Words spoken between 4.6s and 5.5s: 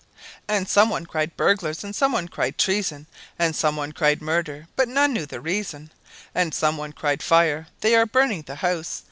but none knew the